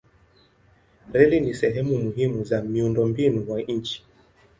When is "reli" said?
1.13-1.39